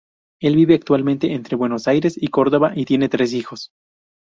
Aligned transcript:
Él 0.41 0.55
vive 0.55 0.73
actualmente 0.73 1.31
entre 1.33 1.55
Buenos 1.55 1.87
Aires 1.87 2.15
y 2.17 2.25
en 2.25 2.31
Córdoba 2.31 2.71
y 2.75 2.85
tiene 2.85 3.07
tres 3.07 3.33
hijos. 3.33 3.69